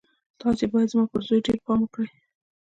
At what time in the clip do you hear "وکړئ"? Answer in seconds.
1.83-2.09